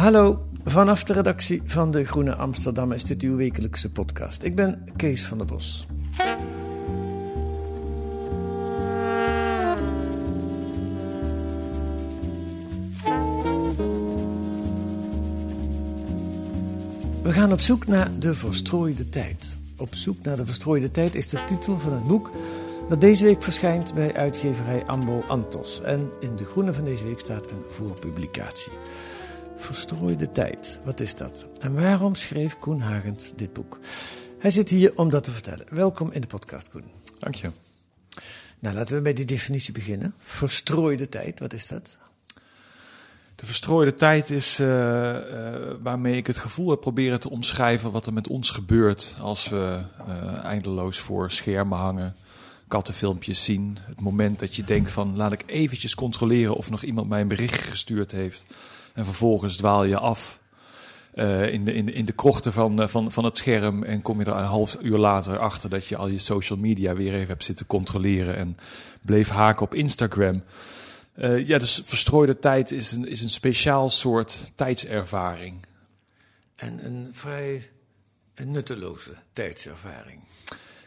[0.00, 4.42] Hallo, vanaf de redactie van De Groene Amsterdam is dit uw wekelijkse podcast.
[4.42, 5.86] Ik ben Kees van der Bos.
[17.22, 19.56] We gaan op zoek naar de verstrooide tijd.
[19.76, 22.30] Op zoek naar de verstrooide tijd is de titel van het boek
[22.88, 25.82] dat deze week verschijnt bij uitgeverij Ambo Antos.
[25.82, 28.72] En in De Groene van deze week staat een voorpublicatie.
[29.60, 31.46] Verstrooide tijd, wat is dat?
[31.58, 33.78] En waarom schreef Koen Hagens dit boek?
[34.38, 35.66] Hij zit hier om dat te vertellen.
[35.70, 36.84] Welkom in de podcast, Koen.
[37.18, 37.50] Dank je.
[38.58, 40.14] Nou, laten we bij die definitie beginnen.
[40.16, 41.98] Verstrooide tijd, wat is dat?
[43.34, 48.06] De verstrooide tijd is eh, eh, waarmee ik het gevoel heb proberen te omschrijven wat
[48.06, 52.16] er met ons gebeurt als we eh, eindeloos voor schermen hangen,
[52.68, 53.78] kattenfilmpjes zien.
[53.86, 57.28] Het moment dat je denkt van laat ik eventjes controleren of nog iemand mij een
[57.28, 58.44] bericht gestuurd heeft.
[58.94, 60.40] En vervolgens dwaal je af
[61.14, 64.02] eh, in, de, in, de, in de krochten van, eh, van, van het scherm en
[64.02, 67.14] kom je er een half uur later achter dat je al je social media weer
[67.14, 68.56] even hebt zitten controleren en
[69.02, 70.42] bleef haken op Instagram.
[71.14, 75.54] Eh, ja, dus verstrooide tijd is een, is een speciaal soort tijdservaring.
[76.56, 77.70] En een vrij
[78.34, 80.20] een nutteloze tijdservaring.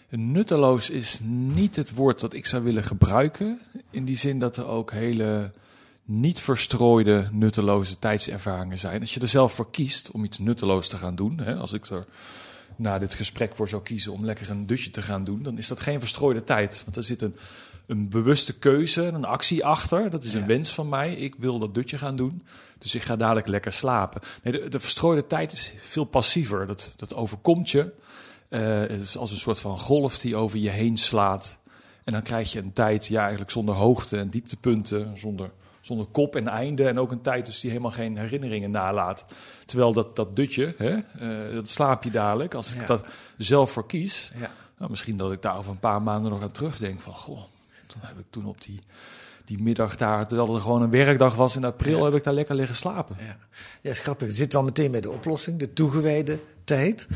[0.09, 3.59] Nutteloos is niet het woord dat ik zou willen gebruiken.
[3.90, 5.52] In die zin dat er ook hele
[6.06, 9.02] niet verstrooide, nutteloze tijdservaringen zijn.
[9.02, 11.86] Als je er zelf voor kiest om iets nutteloos te gaan doen, hè, als ik
[11.86, 12.06] er
[12.75, 15.68] na dit gesprek voor zou kiezen om lekker een dutje te gaan doen, dan is
[15.68, 16.81] dat geen verstrooide tijd.
[16.84, 17.36] Want er zit een,
[17.86, 20.09] een bewuste keuze, een actie achter.
[20.09, 20.47] Dat is een Ja.
[20.47, 21.13] wens van mij.
[21.13, 22.44] Ik wil dat dutje gaan doen.
[22.78, 24.22] Dus ik ga dadelijk lekker slapen.
[24.44, 26.68] Nee, de, de verstrooide tijd is veel passiever.
[26.68, 27.92] Dat, dat overkomt je.
[28.50, 31.58] Eh, het is als een soort van golf die over je heen slaat.
[32.03, 35.52] En dan krijg je een tijd, ja, eigenlijk zonder hoogte en dieptepunten, zonder,
[35.84, 36.88] zonder kop en einde.
[36.88, 39.26] En ook een tijd dus die helemaal geen herinneringen nalaat.
[39.66, 40.90] Terwijl dat, dat dutje, hè,
[41.20, 42.54] eh, dat slaap je dadelijk.
[42.54, 42.86] Als ik Ja.
[42.86, 43.06] dat
[43.38, 44.50] zelf voor kies, Ja.
[44.78, 47.42] nou, misschien dat ik daar over een paar maanden nog aan terugdenk van, goh,
[47.88, 48.80] toen heb ik toen op die,
[49.46, 52.56] die middag daar, terwijl er gewoon een werkdag was in april, heb ik daar lekker
[52.56, 53.16] liggen slapen.
[53.20, 53.38] Ja,
[53.82, 54.28] ja is grappig.
[54.28, 57.07] We zitten al meteen bij de oplossing, de toegewijde tijd.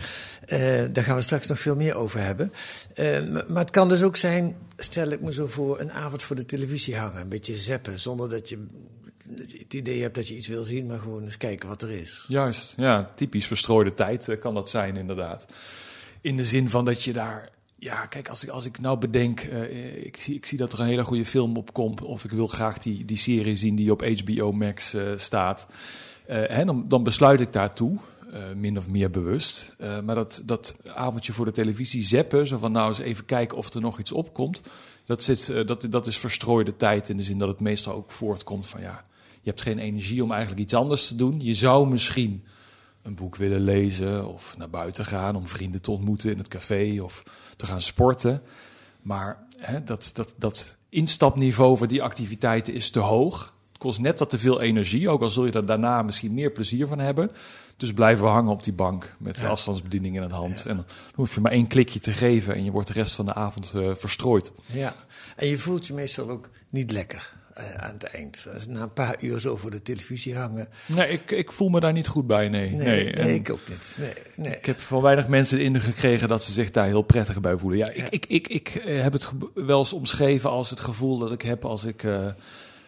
[0.45, 2.51] Eh, daar gaan we straks nog veel meer over hebben.
[2.93, 3.05] Eh,
[3.47, 6.45] maar het kan dus ook zijn, stel ik me zo voor, een avond voor de
[6.45, 7.21] televisie hangen.
[7.21, 8.65] Een beetje zeppen, zonder dat je
[9.35, 12.25] het idee hebt dat je iets wil zien, maar gewoon eens kijken wat er is.
[12.27, 15.45] Juist, ja, typisch verstrooide tijd eh, kan dat zijn inderdaad.
[16.21, 19.41] In de zin van dat je daar, ja, kijk, als ik, als ik nou bedenk,
[20.03, 22.47] ik, zie, ik zie dat er een hele goede film op komt, of ik wil
[22.47, 25.67] graag die, die serie zien die op HBO Max staat,
[26.27, 27.99] hè, dan, dan besluit ik daartoe.
[28.31, 29.75] Eh, min of meer bewust.
[29.77, 33.57] Eh, maar dat, dat avondje voor de televisie zeppen, zo van nou eens even kijken
[33.57, 34.61] of er nog iets opkomt.
[35.05, 38.11] Dat, zit, eh, dat, dat is verstrooide tijd in de zin dat het meestal ook
[38.11, 39.03] voortkomt van ja,
[39.41, 41.39] je hebt geen energie om eigenlijk iets anders te doen.
[41.39, 42.43] Je zou misschien
[43.01, 47.01] een boek willen lezen of naar buiten gaan om vrienden te ontmoeten in het café
[47.01, 47.23] of
[47.55, 48.41] te gaan sporten.
[49.01, 53.53] Maar hè, dat, dat, dat instapniveau voor die activiteiten is te hoog.
[53.67, 56.51] Het kost net wat te veel energie, ook al zul je er daarna misschien meer
[56.51, 57.31] plezier van hebben.
[57.77, 60.65] Dus blijven we hangen op die bank met de afstandsbediening in het hand.
[60.65, 63.25] En dan hoef je maar één klikje te geven en je wordt de rest van
[63.25, 64.51] de avond eh, verstrooid.
[64.65, 64.95] Ja,
[65.35, 68.45] en je voelt je meestal ook niet lekker eh, aan het eind.
[68.67, 70.67] Na een paar uur zo voor de televisie hangen.
[70.85, 72.71] Nee, ik, ik voel me daar niet goed bij, nee.
[72.71, 73.97] Nee, nee, ik ook niet.
[73.99, 74.57] Nee, nee.
[74.57, 77.57] Ik heb van weinig mensen de indruk gekregen dat ze zich daar heel prettig bij
[77.57, 77.79] voelen.
[77.79, 81.31] Ja, ik, ik, ik, ik eh, heb het wel eens omschreven als het gevoel dat
[81.31, 82.03] ik heb als ik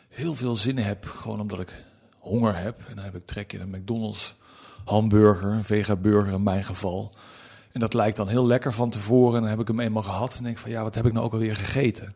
[0.10, 1.06] heel veel zin heb.
[1.06, 1.72] Gewoon omdat ik
[2.20, 2.80] honger heb.
[2.88, 4.38] En dan heb ik trek in een McDonald's
[4.90, 7.12] hamburger, een vegaburger in mijn geval.
[7.72, 9.36] En dat lijkt dan heel lekker van tevoren.
[9.36, 10.38] En dan heb ik hem eenmaal gehad.
[10.38, 12.14] En denk ik van ja, wat heb ik nou ook alweer gegeten?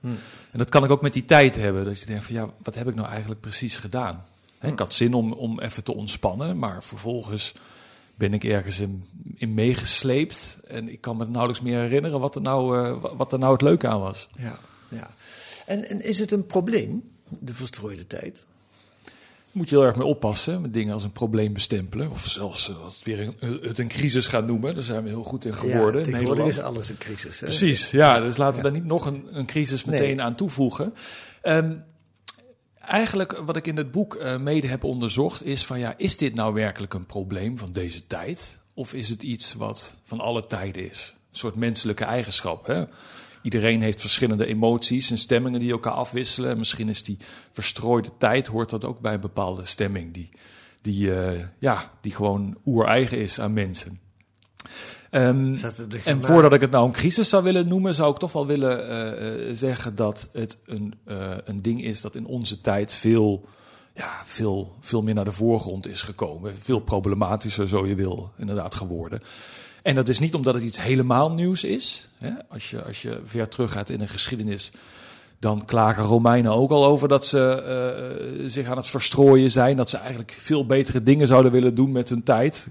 [0.52, 1.86] En dat kan ik ook met die tijd hebben.
[1.86, 4.26] Dat je denkt van ja, wat heb ik nou eigenlijk precies gedaan?
[4.62, 6.60] Ik had zin om, om even te ontspannen.
[6.60, 7.54] Maar vervolgens
[8.16, 9.04] ben ik ergens in,
[9.36, 10.60] in meegesleept.
[10.68, 13.52] En ik kan me nauwelijks meer herinneren wat er nou, eh, wa- wat er nou
[13.52, 14.30] het leuke aan was.
[14.38, 14.56] Ja,
[14.88, 15.10] ja.
[15.66, 17.04] En, en is het een probleem,
[17.40, 18.46] de verstrooide tijd?
[19.54, 22.12] Moet je heel erg mee oppassen met dingen als een probleem bestempelen.
[22.12, 24.74] Of zelfs eh, als het weer een, het een crisis gaat noemen.
[24.74, 26.00] Daar zijn we heel goed in geworden.
[26.00, 27.40] Ja, tegenwoordig is alles een crisis.
[27.40, 27.46] Hè?
[27.46, 28.20] Precies, ja.
[28.20, 30.94] Dus laten we daar niet nog een, een crisis meteen aan toevoegen.
[31.42, 31.74] Ehm,
[32.80, 36.36] eigenlijk wat ik in het boek eh, mede heb onderzocht is van ja, is dit
[36.36, 38.60] nou werkelijk een probleem van deze tijd?
[38.74, 41.16] Of is het iets wat van alle tijden is?
[41.34, 42.68] Een soort menselijke eigenschap.
[42.68, 42.84] Hè?
[43.42, 46.50] Iedereen heeft verschillende emoties en stemmingen die elkaar afwisselen.
[46.50, 47.18] En misschien is die
[47.52, 50.30] verstrooide tijd, hoort dat ook bij een bepaalde stemming die,
[50.82, 54.00] die, eh, ja, die gewoon oereigen is aan mensen.
[55.10, 55.56] Ehm,
[56.04, 58.90] en voordat ik het nou een crisis zou willen noemen, zou ik toch wel willen
[58.90, 60.94] eh, eh, zeggen dat het een,
[61.46, 63.46] een ding is dat in onze tijd veel,
[63.96, 66.54] ja, veel, veel meer naar de voorgrond is gekomen.
[66.60, 69.20] Veel problematischer, zo je wil, inderdaad geworden.
[69.84, 72.10] En dat is niet omdat het iets helemaal nieuws is.
[72.48, 74.72] Als, je, als je ver terug gaat in een geschiedenis,
[75.40, 79.78] dan klagen Romeinen ook al over dat ze eh, zich aan het verstrooien zijn.
[79.78, 82.68] Dat ze eigenlijk veel betere dingen zouden willen doen met hun tijd.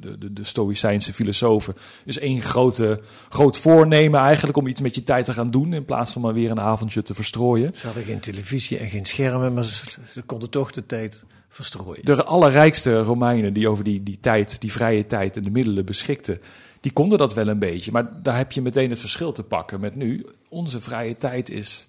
[0.00, 1.74] De, de, de Stoïcijnse filosofen
[2.04, 5.72] is één grote, groot voornemen eigenlijk om iets met je tijd te gaan doen.
[5.72, 7.70] In plaats van maar weer een avondje te verstrooien.
[7.74, 12.04] Ze hadden geen televisie en geen schermen, maar ze, ze konden toch de tijd verstrooien.
[12.04, 16.40] De allerrijkste Romeinen die over die, die tijd, die vrije tijd en de middelen beschikten,
[16.80, 17.92] die konden dat wel een beetje.
[17.92, 20.26] Maar daar heb je meteen het verschil te pakken met nu.
[20.48, 21.86] Onze vrije tijd is,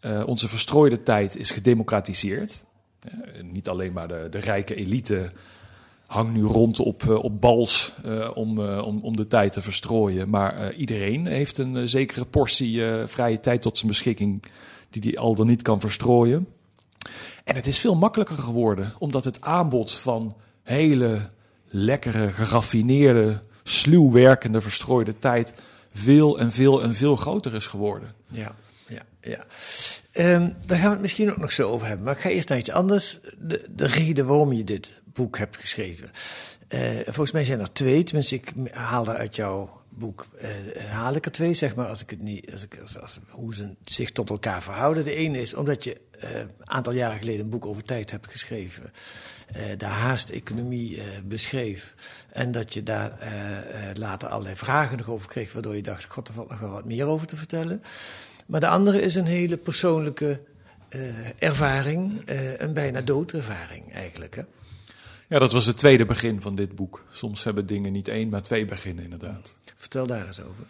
[0.00, 2.64] eh, onze verstrooide tijd is gedemocratiseerd.
[3.00, 5.30] Eh, niet alleen maar de, de rijke elite
[6.06, 10.28] hangt nu rond op, eh, op bals eh, om, om, om de tijd te verstrooien.
[10.28, 14.42] Maar iedereen heeft een zekere portie vrije tijd tot zijn beschikking
[14.90, 16.48] die hij al dan niet kan verstrooien.
[17.46, 21.18] En het is veel makkelijker geworden, omdat het aanbod van hele
[21.64, 25.52] lekkere, geraffineerde, sluw werkende, verstrooide tijd
[25.94, 28.10] veel en veel en veel groter is geworden.
[28.30, 28.54] Ja,
[28.88, 29.44] ja, ja.
[30.12, 32.04] Ehm, daar gaan we het misschien ook nog zo over hebben.
[32.04, 33.18] Maar ik ga eerst naar iets anders.
[33.38, 36.10] De, de reden waarom je dit boek hebt geschreven.
[36.68, 38.04] Eh, volgens mij zijn er twee.
[38.04, 40.48] Tenminste, ik haalde uit jouw boek, eh,
[40.90, 43.54] haal ik er twee, zeg maar, als ik het niet, als ik, als, als- hoe
[43.54, 45.04] ze zich tot elkaar verhouden.
[45.04, 48.30] De ene is omdat je eh, een aantal jaren geleden een boek over tijd hebt
[48.30, 48.92] geschreven.
[49.46, 51.94] eh, de haast-economie eh, beschreef.
[52.32, 53.58] En dat je daar eh,
[53.90, 56.70] eh, later allerlei vragen nog over kreeg, waardoor je dacht: God, er valt nog wel
[56.70, 57.82] wat meer over te vertellen.
[58.46, 60.40] Maar de andere is een hele persoonlijke
[60.88, 61.00] eh,
[61.38, 64.34] ervaring, eh, een bijna doodervaring eigenlijk.
[64.36, 64.42] Hè?
[65.28, 67.04] Ja, dat was het tweede begin van dit boek.
[67.10, 69.54] Soms hebben dingen niet één, maar twee beginnen inderdaad.
[69.76, 70.64] Vertel daar eens over.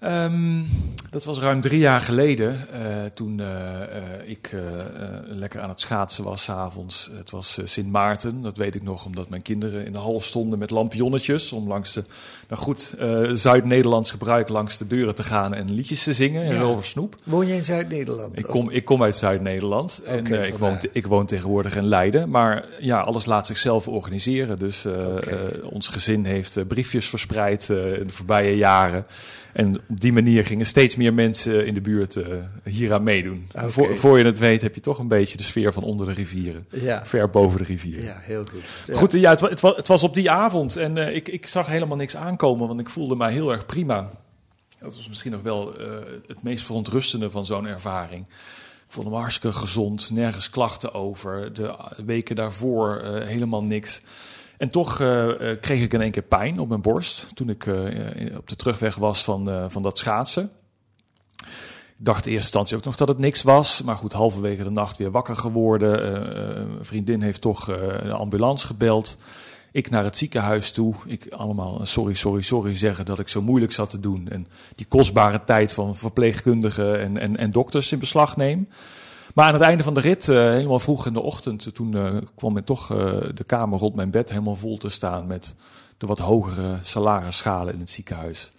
[0.00, 0.62] Ehm,
[1.10, 4.50] dat was ruim drie jaar geleden, eh, toen eh, eh, ik
[5.26, 7.10] lekker aan het schaatsen was 's avonds.
[7.16, 10.58] Het was Sint Maarten, dat weet ik nog, omdat mijn kinderen in de hal stonden
[10.58, 11.52] met lampionnetjes.
[11.52, 12.04] Om langs de,
[12.48, 12.94] nou goed,
[13.32, 16.62] Zuid-Nederlands gebruik langs de deuren te gaan en liedjes te zingen en Ja.
[16.62, 17.14] over snoep.
[17.24, 18.38] Woon jij in Zuid-Nederland?
[18.38, 22.30] Ik kom, ik kom uit Zuid-Nederland en ik, woon, ik woon tegenwoordig in Leiden.
[22.30, 24.58] Maar ja, alles laat zichzelf organiseren.
[24.58, 24.84] Dus
[25.62, 29.06] ons gezin heeft briefjes verspreid in de voorbije jaren.
[29.56, 32.26] En op die manier gingen steeds meer mensen in de buurt eh
[32.64, 33.46] hieraan meedoen.
[33.54, 33.70] Oké.
[33.70, 36.12] Voor, voor je het weet heb je toch een beetje de sfeer van onder de
[36.12, 36.66] rivieren.
[36.70, 37.06] Ja.
[37.06, 38.04] Ver boven de rivieren.
[38.04, 38.62] Ja, heel goed.
[38.86, 38.96] Ja.
[38.98, 41.66] Goed, ja, het, het, wa- het was op die avond en eh, ik, ik zag
[41.66, 44.10] helemaal niks aankomen, want ik voelde mij heel erg prima.
[44.80, 45.86] Dat was misschien nog wel eh,
[46.26, 48.26] het meest verontrustende van zo'n ervaring.
[48.86, 51.52] Ik voelde me hartstikke gezond, nergens klachten over.
[51.52, 51.74] De
[52.04, 54.02] weken daarvoor helemaal niks.
[54.58, 57.66] En toch eh, eh, kreeg ik in één keer pijn op mijn borst toen ik
[57.66, 57.74] eh,
[58.36, 60.50] op de terugweg was van, van dat schaatsen.
[61.98, 63.82] Ik dacht in eerste instantie ook nog dat het niks was.
[63.82, 66.06] Maar goed, halverwege de nacht weer wakker geworden.
[66.60, 67.68] Een vriendin heeft toch
[68.02, 69.16] een ambulance gebeld.
[69.72, 70.94] Ik naar het ziekenhuis toe.
[71.06, 74.28] Ik allemaal sorry, sorry, sorry zeggen dat ik zo moeilijk zat te doen.
[74.28, 78.68] En die kostbare tijd van verpleegkundigen en, en, en dokters in beslag neem.
[79.36, 82.16] Maar aan het einde van de rit, eh, helemaal vroeg in de ochtend, toen eh,
[82.34, 85.54] kwam ik toch eh, de kamer rond mijn bed helemaal vol te staan met
[85.98, 88.52] de wat hogere salarisschalen in het ziekenhuis.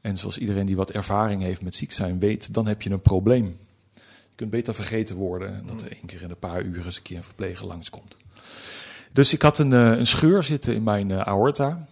[0.00, 3.00] En zoals iedereen die wat ervaring heeft met ziek zijn weet, dan heb je een
[3.00, 3.58] probleem.
[3.94, 7.02] Je kunt beter vergeten worden dat er één keer in een paar uur eens een
[7.02, 8.16] keer een verpleger langskomt.
[9.12, 11.86] Dus ik had een, eh, een scheur zitten in mijn eh, aorta.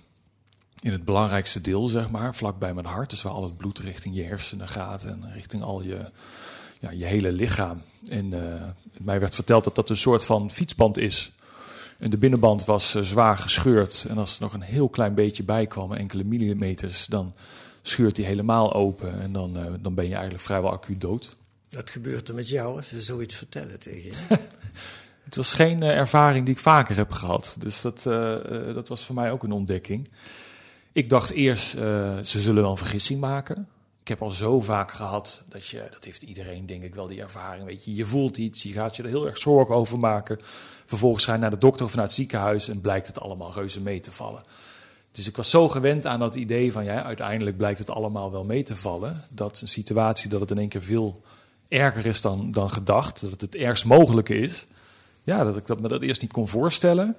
[0.81, 3.11] In het belangrijkste deel, zeg maar, vlak bij mijn hart.
[3.11, 6.11] Dus waar al het bloed richting je hersenen gaat en richting al je,
[6.85, 7.83] ja, je hele lichaam.
[8.09, 8.63] En eh,
[9.01, 11.33] mij werd verteld dat dat een soort van fietsband is.
[11.99, 14.07] En de binnenband was eh, zwaar gescheurd.
[14.09, 17.35] En als er nog een heel klein beetje bij kwam, enkele millimeters, dan
[17.83, 19.21] scheurt die helemaal open.
[19.21, 21.37] En dan, eh, dan ben je eigenlijk vrijwel acuut dood.
[21.71, 24.13] Wat gebeurt er met jou als ze zoiets vertellen tegen je?
[25.25, 27.57] Het was geen ervaring die ik vaker heb gehad.
[27.59, 28.03] Dus dat,
[28.75, 30.09] dat was voor mij ook een ontdekking.
[30.93, 33.69] Ik dacht eerst, ze zullen wel een vergissing maken.
[34.05, 37.21] Ik heb al zo vaak gehad dat je, dat heeft iedereen denk ik wel die
[37.21, 37.65] ervaring.
[37.65, 40.39] Weet je, je voelt iets, je gaat je er heel erg zorgen over maken.
[40.87, 43.81] Vervolgens ga je naar de dokter of naar het ziekenhuis en blijkt het allemaal reuze
[43.81, 44.43] mee te vallen.
[45.13, 48.45] Dus ik was zo gewend aan dat idee van ja, uiteindelijk blijkt het allemaal wel
[48.45, 49.25] mee te vallen.
[49.31, 51.23] Dat een situatie dat het in één keer veel
[51.69, 54.67] erger is dan, dan gedacht, dat het het ergst mogelijke is.
[55.23, 57.17] Ja, dat ik dat me dat eerst niet kon voorstellen.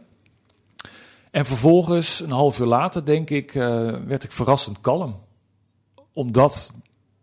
[1.32, 5.24] En vervolgens, een half uur later, denk ik, uh, werd ik verrassend kalm.
[6.16, 6.74] Omdat,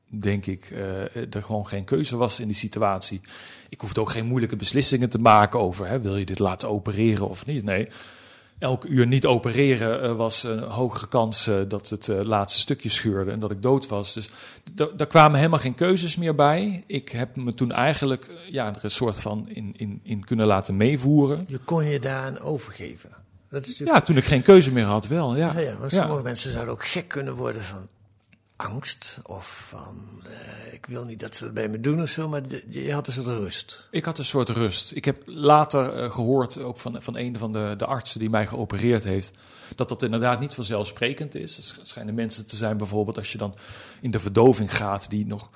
[0.06, 3.20] denk ik, uh, er gewoon geen keuze was in die situatie.
[3.68, 7.28] Ik hoefde ook geen moeilijke beslissingen te maken over, hè, wil je dit laten opereren
[7.28, 7.64] of niet?
[7.64, 7.88] Nee,
[8.58, 12.88] elk uur niet opereren uh, was een hogere kans uh, dat het uh, laatste stukje
[12.88, 14.12] scheurde en dat ik dood was.
[14.12, 14.30] Dus
[14.96, 16.84] daar kwamen helemaal geen keuzes meer bij.
[16.86, 20.76] Ik heb me toen eigenlijk ja, er een soort van in, in, in kunnen laten
[20.76, 21.44] meevoeren.
[21.48, 23.10] Je kon je daaraan overgeven.
[23.48, 23.98] Dat is natuurlijk...
[23.98, 25.36] Ja, toen ik geen keuze meer had, wel.
[25.36, 26.22] Ja, ja, ja maar sommige ja.
[26.22, 27.88] mensen zouden ook gek kunnen worden van
[28.62, 32.28] angst of van uh, ik wil niet dat ze het bij me doen of zo,
[32.28, 33.88] maar je, had een soort rust.
[33.90, 34.92] Ik had een soort rust.
[34.94, 38.46] Ik heb later uh, gehoord, ook van, van een van de, de artsen die mij
[38.46, 39.32] geopereerd heeft,
[39.74, 41.74] dat dat inderdaad niet vanzelfsprekend is.
[41.78, 43.54] Er schijnen mensen te zijn bijvoorbeeld als je dan
[44.00, 45.50] in de verdoving gaat, die nog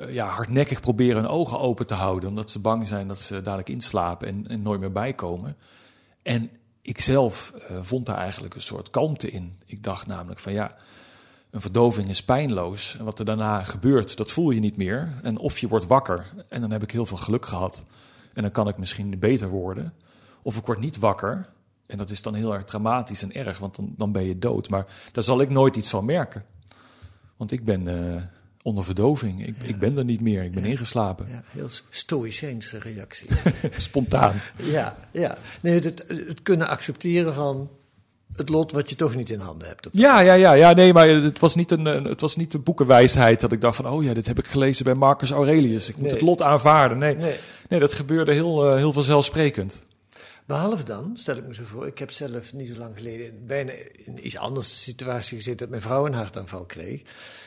[0.00, 3.42] uh, ja, hardnekkig proberen hun ogen open te houden, omdat ze bang zijn dat ze
[3.42, 5.56] dadelijk inslapen en, en nooit meer bijkomen.
[6.22, 6.50] En
[6.82, 9.54] ik zelf vond daar eigenlijk een soort kalmte in.
[9.66, 10.70] Ik dacht namelijk van ja,
[11.50, 12.96] een verdoving is pijnloos.
[12.98, 15.12] En wat er daarna gebeurt, dat voel je niet meer.
[15.22, 16.26] En of je wordt wakker.
[16.48, 17.84] En dan heb ik heel veel geluk gehad.
[18.32, 19.92] En dan kan ik misschien beter worden.
[20.42, 21.48] Of ik word niet wakker.
[21.86, 24.68] En dat is dan heel erg dramatisch en erg, want dan, dan ben je dood.
[24.68, 26.44] Maar daar zal ik nooit iets van merken.
[27.36, 28.22] Want ik ben uh,
[28.62, 29.46] onder verdoving.
[29.46, 29.68] Ik, ja.
[29.68, 30.42] ik ben er niet meer.
[30.42, 30.68] Ik ben ja.
[30.68, 31.28] ingeslapen.
[31.28, 33.28] Ja, heel stoïcijnse reactie.
[33.76, 34.40] Spontaan.
[34.56, 35.38] Ja, ja.
[35.62, 37.70] Nee, het, het kunnen accepteren van
[38.38, 39.88] het lot wat je toch niet in handen hebt.
[39.92, 43.40] Ja, ja, ja, ja, nee, maar het was niet een, het was niet de boekenwijsheid
[43.40, 45.88] dat ik dacht van, oh ja, dit heb ik gelezen bij Marcus Aurelius.
[45.88, 46.12] Ik moet nee.
[46.12, 46.98] het lot aanvaarden.
[46.98, 47.36] Nee, nee.
[47.68, 49.80] nee dat gebeurde heel, uh, heel vanzelfsprekend.
[50.48, 53.72] Behalve dan, stel ik me zo voor, ik heb zelf niet zo lang geleden bijna
[53.72, 57.02] in een iets andere situatie gezeten dat mijn vrouw een hartaanval kreeg.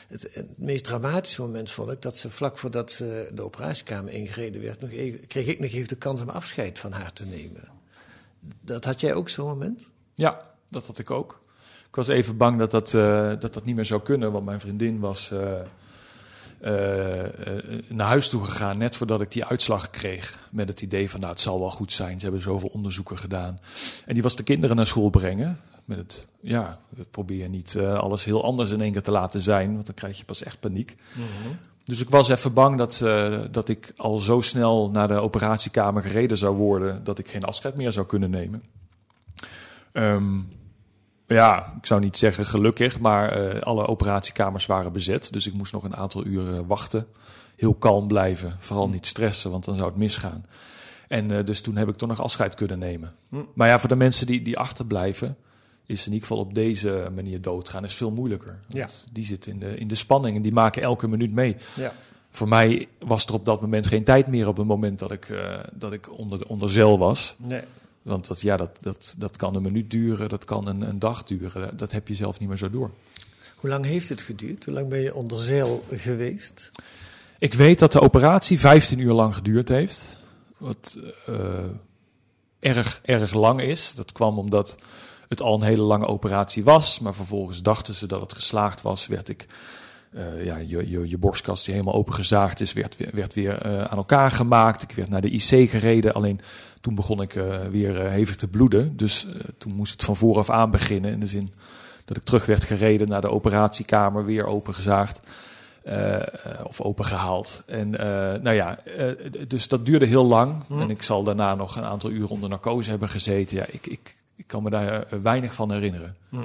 [0.08, 4.62] Het, het, meest dramatische moment vond ik dat ze vlak voordat ze de operatiekamer ingereden
[4.62, 7.68] werd, nog even, kreeg ik nog even de kans om afscheid van haar te nemen.
[8.60, 9.90] Dat had jij ook zo'n moment?
[10.14, 11.40] Ja, dat had ik ook.
[11.88, 14.60] Ik was even bang dat dat, uh, dat, dat niet meer zou kunnen, want mijn
[14.60, 15.40] vriendin was uh,
[16.62, 17.28] uh,
[17.88, 20.48] naar huis toe gegaan net voordat ik die uitslag kreeg.
[20.50, 22.18] Met het idee van, nou, het zal wel goed zijn.
[22.18, 23.58] Ze hebben zoveel onderzoeken gedaan.
[24.06, 25.60] En die was de kinderen naar school brengen.
[25.84, 26.78] Met het, ja,
[27.10, 30.24] probeer niet alles heel anders in één keer te laten zijn, want dan krijg je
[30.24, 30.96] pas echt paniek.
[31.12, 31.56] Mm -hmm.
[31.84, 33.04] Dus ik was even bang dat,
[33.50, 37.76] dat ik al zo snel naar de operatiekamer gereden zou worden, dat ik geen afscheid
[37.76, 38.62] meer zou kunnen nemen.
[39.92, 40.48] Um,
[41.32, 45.32] ja, ik zou niet zeggen gelukkig, maar uh, alle operatiekamers waren bezet.
[45.32, 47.06] Dus ik moest nog een aantal uren wachten.
[47.56, 50.46] Heel kalm blijven, vooral niet stressen, want dan zou het misgaan.
[51.08, 53.12] En uh, dus toen heb ik toch nog afscheid kunnen nemen.
[53.28, 53.36] Hm.
[53.54, 55.36] Maar ja, voor de mensen die, die achterblijven,
[55.86, 58.58] is in ieder geval op deze manier doodgaan, is veel moeilijker.
[58.68, 58.88] Ja.
[59.12, 61.56] Die zitten in de, in de spanning en die maken elke minuut mee.
[61.76, 61.92] Ja.
[62.30, 65.28] Voor mij was er op dat moment geen tijd meer op het moment dat ik,
[65.28, 67.34] uh, dat ik onder, onder zeil was.
[67.38, 67.62] Nee.
[68.02, 71.22] Want dat, ja, dat, dat, dat kan een minuut duren, dat kan een, een dag
[71.24, 71.76] duren.
[71.76, 72.90] Dat heb je zelf niet meer zo door.
[73.56, 74.64] Hoe lang heeft het geduurd?
[74.64, 76.70] Hoe lang ben je onder zeil geweest?
[77.38, 80.16] Ik weet dat de operatie 15 uur lang geduurd heeft.
[80.56, 81.64] Wat uh,
[82.58, 83.94] erg, erg lang is.
[83.94, 84.78] Dat kwam omdat
[85.28, 86.98] het al een hele lange operatie was.
[86.98, 89.06] Maar vervolgens dachten ze dat het geslaagd was.
[89.06, 89.46] Werd ik,
[90.14, 93.96] uh, ja, je, je, je borstkast die helemaal opengezaagd is, werd, werd weer uh, aan
[93.96, 94.82] elkaar gemaakt.
[94.82, 96.14] Ik werd naar de IC gereden.
[96.14, 96.40] Alleen
[96.80, 98.96] toen begon ik uh, weer hevig te bloeden.
[98.96, 99.26] Dus
[99.58, 101.12] toen moest het van vooraf aan beginnen.
[101.12, 101.52] In de zin
[102.04, 105.20] dat ik terug werd gereden naar de operatiekamer, weer opengezaagd.
[106.64, 107.62] of opengehaald.
[107.66, 107.90] En
[108.42, 108.78] nou ja,
[109.48, 110.54] dus dat duurde heel lang.
[110.66, 110.80] Hm.
[110.80, 113.56] En ik zal daarna nog een aantal uren onder narcose hebben gezeten.
[113.56, 116.16] Ja, ik, ik, ik kan me daar weinig van herinneren.
[116.28, 116.36] Hm.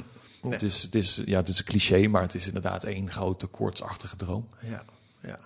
[0.50, 0.60] Nee.
[0.60, 3.48] Het, is, het, is, ja, het is een cliché, maar het is inderdaad één grote
[3.48, 4.48] koortsachtige droom.
[4.60, 4.84] Ja,
[5.22, 5.40] ja.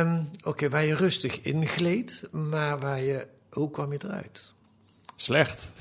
[0.00, 4.52] Um, Oké, okay, waar je rustig ingleed, maar waar je hoe kwam je eruit?
[5.16, 5.72] Slecht.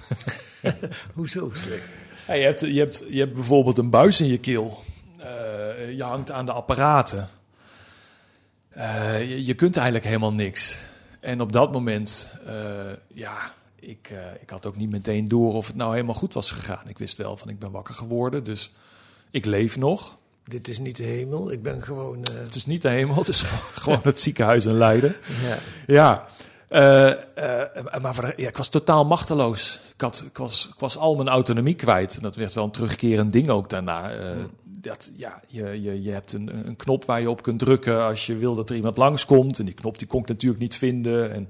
[1.14, 1.94] Hoezo slecht?
[2.28, 4.84] Ja, je, hebt, je, hebt, je hebt bijvoorbeeld een buis in je keel.
[5.20, 7.30] Uh, je hangt aan de apparaten.
[8.78, 10.80] Uh, je, je, kunt eigenlijk helemaal niks.
[11.20, 12.54] En op dat moment, uh,
[13.14, 16.88] ja, ik, ik had ook niet meteen door of het nou helemaal goed was gegaan.
[16.88, 18.72] Ik wist wel van ik ben wakker geworden, dus
[19.32, 20.14] ik leef nog.
[20.44, 22.26] Dit is niet de hemel, ik ben gewoon...
[22.32, 23.42] Het is niet de hemel, het is
[23.84, 25.16] gewoon het ziekenhuis in Leiden.
[25.44, 25.58] Ja.
[25.88, 26.28] ja.
[26.70, 26.80] Uh,
[27.38, 29.80] uh, maar de, ja, ik was totaal machteloos.
[29.94, 32.16] Ik, had, ik, was, ik was al mijn autonomie kwijt.
[32.16, 34.12] En dat werd wel een terugkerend ding ook daarna.
[34.36, 34.50] Mm.
[34.64, 38.26] dat, ja, je, je, je hebt een, een, knop waar je op kunt drukken als
[38.26, 39.60] je wil dat er iemand langskomt.
[39.60, 41.34] En die knop die kon ik natuurlijk niet vinden.
[41.34, 41.50] En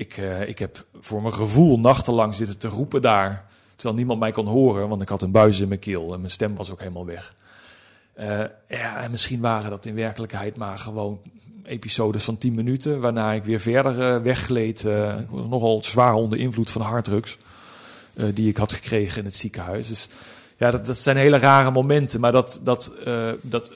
[0.00, 3.46] Ik, eh, ik heb voor mijn gevoel nachtenlang zitten te roepen daar.
[3.76, 6.32] Terwijl niemand mij kon horen, want ik had een buis in mijn keel en mijn
[6.32, 7.34] stem was ook helemaal weg.
[8.12, 11.20] Eh, ja, en misschien waren dat in werkelijkheid maar gewoon
[11.64, 14.84] episodes van 10 minuten, waarna ik weer verder eh, weggleed.
[15.30, 17.38] nogal zwaar onder invloed van harddrugs
[18.34, 19.88] die ik had gekregen in het ziekenhuis.
[19.88, 20.08] Dus
[20.56, 22.92] ja, dat, dat zijn hele rare momenten, maar dat, dat,
[23.40, 23.72] dat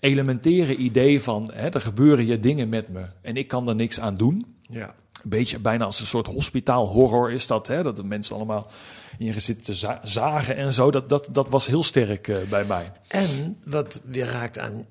[0.00, 4.00] elementaire idee van hè, er gebeuren hier dingen met me en ik kan er niks
[4.00, 4.56] aan doen.
[4.70, 4.94] Ja.
[5.22, 7.66] Een beetje bijna als een soort hospitaalhorror is dat.
[7.66, 7.82] Hè?
[7.82, 8.70] Dat de mensen allemaal
[9.18, 10.90] hier zitten te za- zagen en zo.
[10.90, 12.92] Dat, dat, dat was heel sterk eh, bij mij.
[13.08, 14.86] En wat weer raakt aan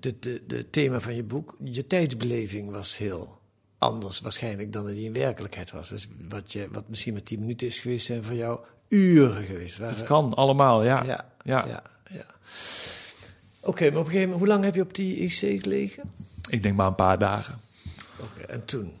[0.00, 3.38] het de thema van je boek, je tijdsbeleving was heel
[3.78, 5.88] anders waarschijnlijk dan het in werkelijkheid was.
[5.88, 9.78] Dus wat, je, wat misschien maar tien minuten is geweest, zijn voor jou uren geweest.
[9.78, 11.04] Waren, Het kan allemaal, ja.
[11.04, 11.66] Ja, Ja.
[11.66, 11.82] ja.
[12.10, 12.24] ja,
[13.60, 16.02] Oké, maar op een gegeven moment, hoe lang heb je op die IC gelegen?
[16.50, 17.58] Ik denk maar een paar dagen.
[18.20, 18.92] Oké, en toen?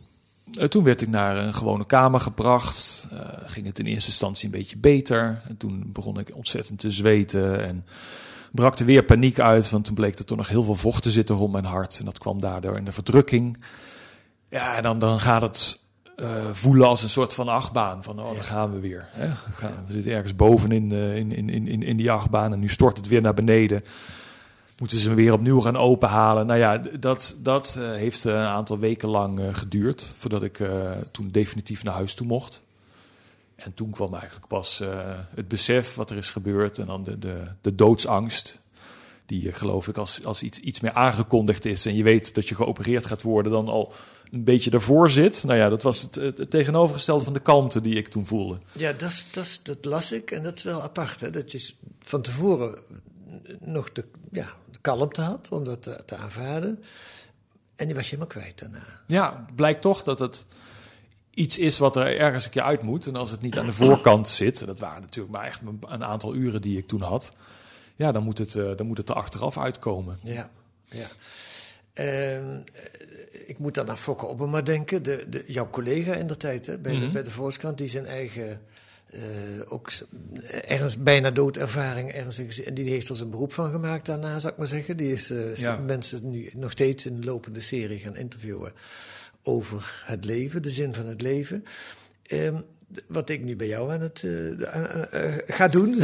[0.58, 3.06] Eh, toen werd ik naar een gewone kamer gebracht.
[3.10, 5.42] Eh, ging het in eerste instantie een beetje beter.
[5.48, 7.86] En toen begon ik ontzettend te zweten en
[8.52, 9.70] brak er weer paniek uit.
[9.70, 11.98] Want toen bleek er toch nog heel veel vocht te zitten rond mijn hart.
[11.98, 13.64] En dat kwam daardoor in de verdrukking.
[14.50, 15.80] Ja, en dan, dan gaat het
[16.16, 18.02] eh, voelen als een soort van achtbaan.
[18.02, 19.08] Van, oh, dan gaan we weer.
[19.10, 19.28] Hè?
[19.28, 22.52] We, gaan, we zitten ergens bovenin in, in, in, in, in die achtbaan.
[22.52, 23.82] En nu stort het weer naar beneden.
[24.82, 26.46] Moeten ze weer opnieuw gaan openhalen.
[26.46, 30.14] Nou ja, dat, dat eh, heeft eh, een aantal weken lang eh, geduurd.
[30.18, 30.60] Voordat ik
[31.10, 32.62] toen definitief naar huis toe mocht.
[33.56, 34.82] En toen kwam eigenlijk pas
[35.34, 36.78] het besef wat er is gebeurd.
[36.78, 38.60] En dan de, de, de doodsangst.
[39.26, 41.86] Die geloof ik als, als iets, iets meer aangekondigd is.
[41.86, 43.52] En je weet dat je geopereerd gaat worden.
[43.52, 43.92] Dan al
[44.32, 45.44] een beetje daarvoor zit.
[45.44, 48.58] Nou ja, dat was het, het, tegenovergestelde van de kalmte die ik toen voelde.
[48.72, 51.20] Ja, dat, is- dat, is- dat las ik en dat is wel apart.
[51.20, 51.30] Hè?
[51.30, 51.70] Dat je
[52.00, 52.78] van tevoren
[53.60, 56.82] nog de, ja, kalmte had om dat te, te aanvaarden.
[57.76, 58.84] En die was je helemaal kwijt daarna.
[59.06, 60.44] Ja, blijkt toch dat het
[61.30, 63.06] iets is wat er ergens een keer uit moet.
[63.06, 66.04] En als het niet aan de voorkant zit, en dat waren natuurlijk maar echt een-
[66.04, 67.32] aantal uren die ik toen had.
[67.96, 70.18] Ja, dan moet het, eh, dan moet het er achteraf uitkomen.
[70.22, 70.50] Ja,
[70.84, 71.06] ja.
[71.92, 76.36] Ehm, eh, ik moet dan aan Fokke Oppema denken, de, de, jouw collega in de
[76.36, 78.60] tijd hè, bij, de, bij de Volkskrant, die zijn eigen,
[79.12, 79.20] eh,
[79.68, 79.90] ook
[80.48, 84.58] ergens bijna doodervaring, ernstig, en die heeft er zijn beroep van gemaakt daarna, zou ik
[84.58, 84.96] maar zeggen.
[84.96, 85.76] Die is eh, Ja.
[85.76, 88.72] mensen nu nog steeds in de lopende serie gaan interviewen
[89.42, 91.64] over het leven, de zin van het leven.
[92.22, 92.60] Ehm,
[93.06, 95.96] wat ik nu bij jou aan het eh, ga doen,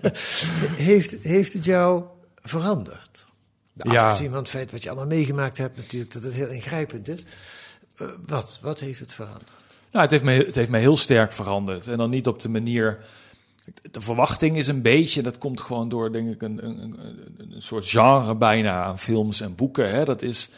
[0.90, 2.04] heeft, heeft het jou
[2.42, 3.26] veranderd?
[3.72, 4.06] Ja.
[4.06, 7.24] Afgezien van het feit wat je allemaal meegemaakt hebt, natuurlijk, dat het heel ingrijpend is.
[8.26, 9.63] Wat, wat heeft het veranderd?
[9.94, 11.86] Nou, het heeft, me, het heeft me heel sterk veranderd.
[11.86, 13.00] En dan niet op de manier.
[13.90, 16.96] De verwachting is een beetje, dat komt gewoon door, denk ik, een, een,
[17.38, 19.90] een, soort genre bijna aan films en boeken.
[19.90, 20.04] Hè?
[20.04, 20.50] Dat is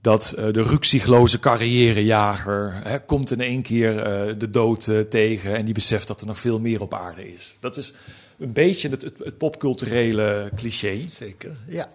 [0.00, 5.54] dat eh, de ruksigloze carrièrejager hè, komt in één keer eh, de dood eh, tegen
[5.54, 7.56] en die beseft dat er nog veel meer op aarde is.
[7.60, 7.94] Dat is
[8.38, 11.04] een beetje het, het, het popculturele cliché.
[11.08, 11.88] Zeker, ja.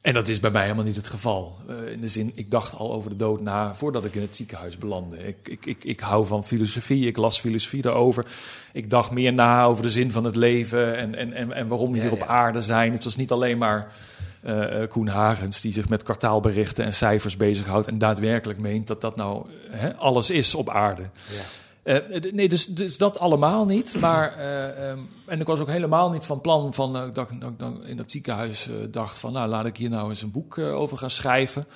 [0.00, 1.56] En dat is bij mij helemaal niet het geval.
[1.68, 4.36] Eh, in de zin, ik dacht al over de dood na voordat ik in het
[4.36, 5.26] ziekenhuis belandde.
[5.26, 8.26] Ik, ik, ik, ik hou van filosofie, ik las filosofie daarover.
[8.72, 11.90] Ik dacht meer na over de zin van het leven en, en, en, en waarom
[11.90, 12.92] we Ja, hier op aarde zijn.
[12.92, 13.92] Het was niet alleen maar
[14.40, 19.16] eh, Koen Hagens die zich met kwartaalberichten en cijfers bezighoudt en daadwerkelijk meent dat dat
[19.16, 21.02] nou hè, alles is op aarde.
[21.02, 21.42] ja.
[21.82, 21.96] Eh,
[22.32, 24.00] nee, dus, dus dat allemaal niet.
[24.00, 27.86] Maar, eh, ehm, en ik was ook helemaal niet van plan van, eh, dat, ik-
[27.86, 31.10] in dat ziekenhuis dacht van, nou laat ik hier nou eens een boek over gaan
[31.10, 31.66] schrijven.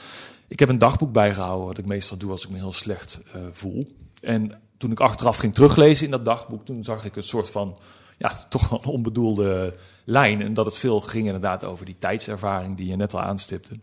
[0.48, 3.20] Ik heb een dagboek bijgehouden, wat ik meestal doe als ik me heel slecht
[3.52, 3.86] voel.
[4.20, 7.78] En toen ik achteraf ging teruglezen in dat dagboek, toen zag ik een soort van,
[8.18, 10.42] ja, toch wel een onbedoelde lijn.
[10.42, 13.78] En dat het veel ging inderdaad over die tijdservaring die je net al aanstipte.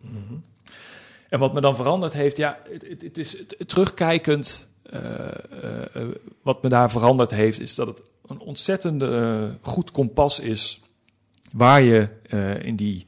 [1.30, 4.70] En wat me dan veranderd heeft, ja, het, het, het is terugkijkend.
[4.92, 5.28] Eh,
[5.64, 6.08] eh, eh,
[6.42, 9.04] wat me daar veranderd heeft, is dat het een ontzettend
[9.62, 10.82] goed kompas is.
[11.54, 12.10] Waar je
[12.62, 13.06] in, die,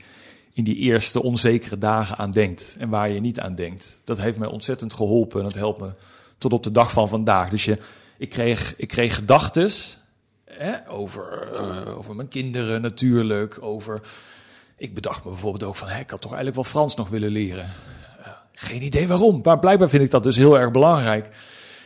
[0.54, 4.00] in die eerste onzekere dagen aan denkt en waar je niet aan denkt.
[4.04, 5.92] Dat heeft mij ontzettend geholpen en dat helpt me
[6.38, 7.50] tot op de dag van vandaag.
[7.50, 7.78] Dus je,
[8.18, 9.72] ik kreeg, ik kreeg gedachten
[10.88, 11.52] over,
[11.98, 13.58] over mijn kinderen natuurlijk.
[13.62, 14.02] Over,
[14.78, 17.70] ik bedacht me bijvoorbeeld ook van, ik had toch eigenlijk wel Frans nog willen leren.
[18.54, 21.30] Geen idee waarom, maar blijkbaar vind ik dat dus heel erg belangrijk.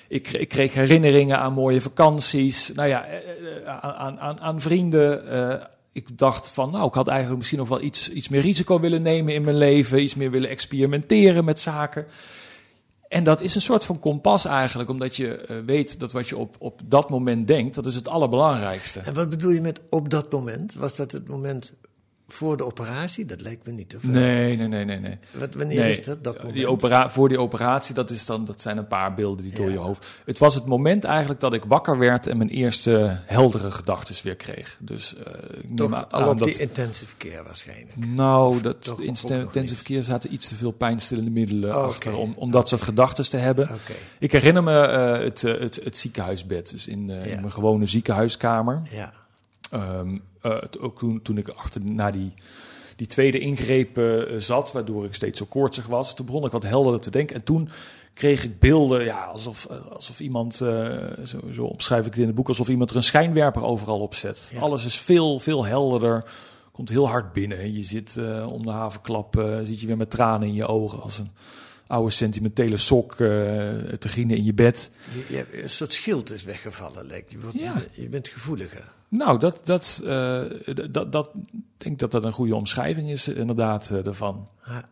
[0.08, 3.18] Ik, ik kreeg herinneringen aan mooie vakanties, nou ja, eh,
[3.66, 5.28] eh, aan, aan, aan vrienden.
[5.30, 8.80] Eh, ik dacht van, nou, ik had eigenlijk misschien nog wel iets, iets meer risico
[8.80, 12.06] willen nemen in mijn leven, iets meer willen experimenteren met zaken.
[13.08, 16.56] En dat is een soort van kompas eigenlijk, omdat je weet dat wat je op,
[16.60, 19.00] op dat moment denkt, dat is het allerbelangrijkste.
[19.00, 20.74] En wat bedoel je met op dat moment?
[20.74, 21.74] Was dat het moment
[22.28, 23.26] voor de operatie?
[23.26, 23.96] Dat lijkt me niet.
[23.96, 24.12] Of wel?
[24.12, 25.00] Nee, nee, nee, nee.
[25.00, 25.18] nee.
[25.32, 26.24] Wat, wanneer Nee, is dat?
[26.24, 26.54] dat moment?
[26.56, 29.72] die opera voor die operatie, dat, is dan, dat zijn een paar beelden die door
[29.72, 30.08] je hoofd.
[30.26, 34.36] Het was het moment eigenlijk dat ik wakker werd en mijn eerste heldere gedachten weer
[34.36, 34.78] kreeg.
[34.80, 35.34] Dus eh,
[35.66, 37.96] neem Toch aan al op dat- die intensive care waarschijnlijk.
[37.96, 42.68] Nou, dat, in intensive verkeer zaten iets te veel pijnstillende middelen achter om, om dat
[42.68, 43.70] soort gedachten te hebben.
[44.20, 47.32] Ik herinner me eh, het, eh, het, het ziekenhuisbed, dus in, eh, Ja.
[47.32, 48.82] in mijn gewone ziekenhuiskamer.
[48.92, 49.14] Ja.
[49.72, 52.34] Ehm, eh, ook toen, toen ik achter na die,
[52.96, 56.64] die tweede ingreep eh, zat, waardoor ik steeds zo koortsig was, toen begon ik wat
[56.64, 57.36] helderder te denken.
[57.36, 57.70] En toen
[58.14, 62.36] kreeg ik beelden, ja, alsof, eh, alsof iemand, zo, zo omschrijf ik het in het
[62.36, 64.50] boek, alsof iemand er een schijnwerper overal op zet.
[64.54, 64.60] Ja.
[64.60, 66.24] Alles is veel, veel helderder,
[66.72, 67.74] komt heel hard binnen.
[67.74, 71.32] Je zit om de havenklap, zit je weer met tranen in je ogen als een
[71.88, 74.90] oude sentimentele sok te grienen in je bed.
[75.14, 77.32] Je, je hebt een soort schild is weggevallen, lijkt.
[77.32, 77.82] Je, wordt, Ja.
[77.92, 78.96] je bent gevoeliger.
[79.10, 80.44] Nou, dat, dat, eh,
[80.90, 84.50] dat, dat ik denk dat dat een goede omschrijving is, eh, inderdaad, daarvan.
[84.64, 84.90] Ja.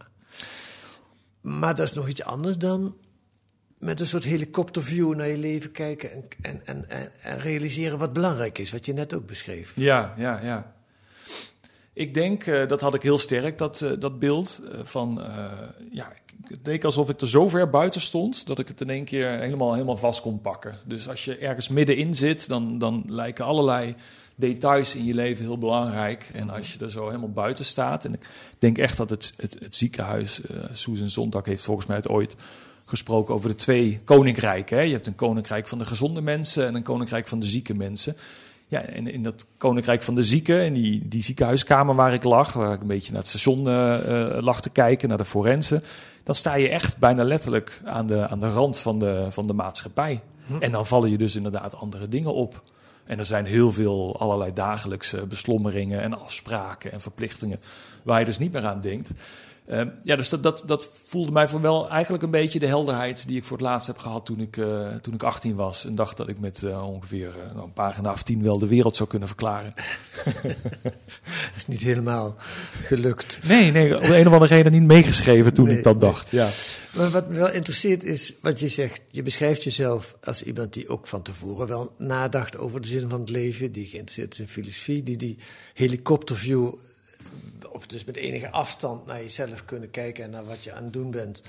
[1.42, 2.96] Maar dat is nog iets anders dan
[3.80, 8.14] met een soort helikopterview naar je leven kijken en, en, en, en, en realiseren wat
[8.14, 9.72] belangrijk is, wat je net ook beschreef.
[9.76, 10.75] Ja, ja, ja.
[11.96, 15.22] Ik denk, eh, dat had ik heel sterk, dat, eh, dat beeld eh, van,
[15.92, 16.14] ja,
[16.48, 19.30] het leek alsof ik er zo ver buiten stond dat ik het in één keer
[19.30, 20.78] helemaal, helemaal vast kon pakken.
[20.86, 23.96] Dus als je ergens middenin zit, dan, dan lijken allerlei
[24.36, 26.30] details in je leven heel belangrijk.
[26.34, 28.28] En als je er zo helemaal buiten staat, en ik
[28.60, 32.36] denk echt dat het, het, het ziekenhuis, Susan Zondag heeft volgens mij het ooit
[32.86, 34.78] gesproken over de twee koninkrijken.
[34.78, 34.84] Hè?
[34.84, 38.16] Je hebt een koninkrijk van de gezonde mensen en een koninkrijk van de zieke mensen.
[38.68, 42.54] Ja, en in dat koninkrijk van de zieken, in die, die ziekenhuiskamer waar ik lag,
[42.54, 45.84] waar ik een beetje naar het station eh, eh, lag te kijken, naar de forensen,
[46.24, 49.54] dan sta je echt bijna letterlijk aan de, aan de rand van de, van de
[49.54, 50.22] maatschappij.
[50.60, 52.64] En dan vallen je dus inderdaad andere dingen op.
[53.06, 57.60] En er zijn heel veel allerlei dagelijkse beslommeringen en afspraken en verplichtingen
[58.04, 59.12] waar je dus niet meer aan denkt.
[59.68, 63.28] Ehm, ja, dus dat, dat, dat voelde mij voor wel eigenlijk een beetje de helderheid
[63.28, 65.86] die ik voor het laatst heb gehad toen ik, eh, toen ik 18 was.
[65.86, 68.68] En dacht dat ik met eh, ongeveer eh, nou, een pagina of tien wel de
[68.68, 69.74] wereld zou kunnen verklaren.
[71.24, 72.36] Dat is niet helemaal
[72.82, 73.40] gelukt.
[73.44, 76.10] Nee, nee, om de een of andere reden niet meegeschreven toen Nee, ik dat nee.
[76.10, 76.30] dacht.
[76.32, 76.50] Ja.
[76.96, 79.02] Maar wat me wel interesseert is wat je zegt.
[79.12, 83.20] Je beschrijft jezelf als iemand die ook van tevoren wel nadacht over de zin van
[83.20, 85.38] het leven, die geïnteresseerd is in filosofie, die die
[85.74, 86.74] helikopterview,
[87.76, 90.94] of dus met enige afstand naar jezelf kunnen kijken en naar wat je aan het
[90.94, 91.44] doen bent,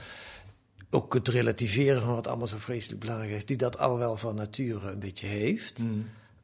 [0.90, 4.34] ook het relativeren van wat allemaal zo vreselijk belangrijk is, die dat al wel van
[4.34, 5.82] nature een beetje heeft.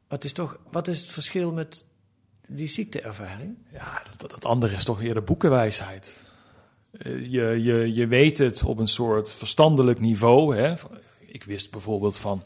[0.07, 1.83] Wat, is toch, wat is het verschil met
[2.47, 3.57] die ziekteervaring?
[3.73, 6.15] Ja, dat, dat andere is toch eerder boekenwijsheid.
[6.91, 10.55] Eh, Je, je, je weet het op een soort verstandelijk niveau.
[10.55, 10.73] Hè?
[11.19, 12.43] Ik wist bijvoorbeeld van...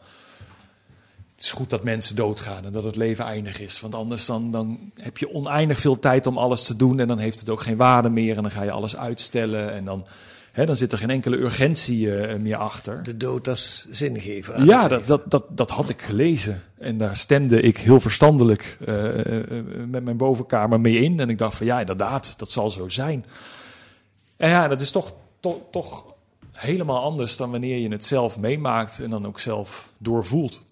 [1.38, 3.80] Het is goed dat mensen doodgaan en dat het leven eindig is.
[3.80, 7.00] Want anders dan, dan heb je oneindig veel tijd om alles te doen...
[7.00, 9.74] en dan heeft het ook geen waarde meer en dan ga je alles uitstellen...
[9.74, 10.06] en dan,
[10.52, 13.04] hè, dan zit er geen enkele urgentie eh, meer achter.
[13.04, 14.66] De dood als zingever.
[14.66, 16.64] Ja, dat, dat, dat, dat had ik gelezen.
[16.78, 19.44] En daar stemde ik heel verstandelijk eh, eh,
[19.88, 21.20] met mijn bovenkamer mee in.
[21.20, 23.26] En ik dacht van ja, inderdaad, dat zal zo zijn.
[24.38, 26.06] En ja, dat is toch, toch, toch
[26.52, 30.66] helemaal anders dan wanneer je het zelf meemaakt en dan ook zelf doorvoelt.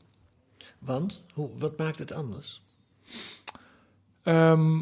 [0.85, 2.61] Want, hoe, wat maakt het anders?
[4.23, 4.81] Ehm,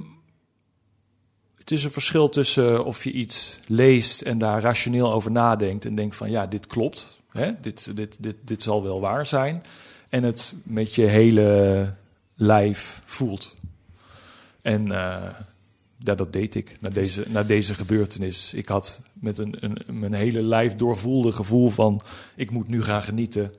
[1.57, 5.95] het is een verschil tussen of je iets leest en daar rationeel over nadenkt en
[5.95, 7.51] denkt van ja, dit klopt, hè?
[7.61, 9.63] Dit, dit, dit, dit zal wel waar zijn.
[10.09, 11.95] En het met je hele
[12.35, 13.57] lijf voelt.
[14.61, 14.91] En
[15.97, 18.53] ja, dat deed ik na deze, na deze gebeurtenis.
[18.53, 22.01] Ik had met een, een, mijn hele lijf doorvoelde gevoel van
[22.35, 23.51] ik moet nu gaan genieten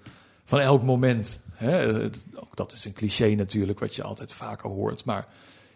[0.44, 1.40] van elk moment.
[1.64, 1.92] Hè?
[2.03, 5.05] Het- ook dat is een cliché natuurlijk, wat je altijd vaker hoort.
[5.05, 5.27] Maar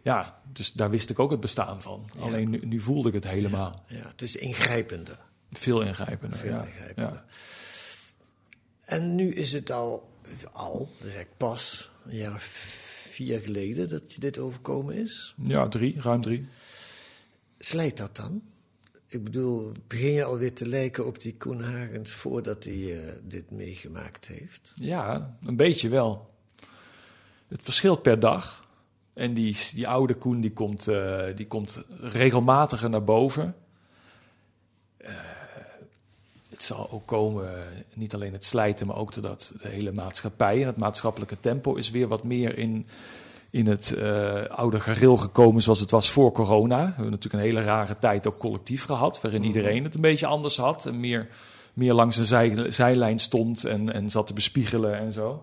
[0.03, 2.11] ja, dus daar wist ik ook het bestaan van.
[2.19, 3.85] Alleen nu, nu voelde ik het helemaal.
[3.89, 5.19] Ja, het is ingrijpender.
[5.53, 6.39] Veel ingrijpender.
[6.39, 6.65] Veel ja.
[6.65, 7.25] ingrijpender.
[8.85, 10.09] En nu is het al,
[10.53, 12.43] al, dus eigenlijk pas, een jaar of
[13.11, 15.35] vier geleden dat je dit overkomen is.
[15.45, 16.49] ja, drie, ruim drie.
[17.59, 18.43] Slijt dat dan?
[19.11, 23.51] Ik bedoel, begin je alweer te lijken op die Koen Hagens voordat hij eh, dit
[23.51, 24.73] meegemaakt heeft?
[24.75, 26.31] Ja, een beetje wel.
[27.49, 28.67] Het verschilt per dag.
[29.13, 33.55] En die, die oude Koen die komt, eh, die komt regelmatiger naar boven.
[34.97, 35.15] Eh,
[36.49, 40.67] het zal ook komen, niet alleen het slijten, maar ook dat de hele maatschappij en
[40.67, 42.87] het maatschappelijke tempo is weer wat meer in,
[43.51, 46.77] in het eh, oude gareel gekomen zoals het was voor corona.
[46.77, 50.27] We hebben natuurlijk een hele rare tijd ook collectief gehad, waarin iedereen het een beetje
[50.27, 51.29] anders had en meer,
[51.73, 55.43] meer langs een zij, zijlijn stond en, en zat te bespiegelen en zo.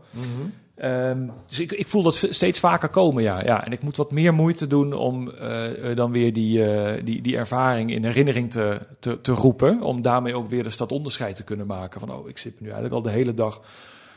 [0.76, 3.44] Ehm, dus ik, ik voel dat steeds vaker komen, ja.
[3.44, 3.66] ja.
[3.66, 7.38] En ik moet wat meer moeite doen om eh, dan weer die, eh, die, die
[7.38, 9.82] ervaring in herinnering te, te, te roepen.
[9.82, 12.00] Om daarmee ook weer de stad onderscheid te kunnen maken.
[12.00, 13.62] Van, oh, ik zit nu eigenlijk al de hele dag